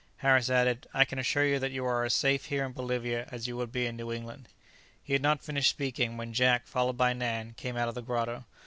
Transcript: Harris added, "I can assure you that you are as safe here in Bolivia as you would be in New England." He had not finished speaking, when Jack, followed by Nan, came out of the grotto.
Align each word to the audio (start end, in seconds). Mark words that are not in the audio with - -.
Harris 0.25 0.49
added, 0.49 0.87
"I 0.95 1.05
can 1.05 1.19
assure 1.19 1.45
you 1.45 1.59
that 1.59 1.71
you 1.71 1.85
are 1.85 2.03
as 2.03 2.15
safe 2.15 2.45
here 2.45 2.65
in 2.65 2.71
Bolivia 2.71 3.29
as 3.31 3.47
you 3.47 3.55
would 3.57 3.71
be 3.71 3.85
in 3.85 3.97
New 3.97 4.11
England." 4.11 4.47
He 5.03 5.13
had 5.13 5.21
not 5.21 5.43
finished 5.43 5.69
speaking, 5.69 6.17
when 6.17 6.33
Jack, 6.33 6.65
followed 6.65 6.97
by 6.97 7.13
Nan, 7.13 7.53
came 7.53 7.77
out 7.77 7.87
of 7.87 7.93
the 7.93 8.01
grotto. 8.01 8.45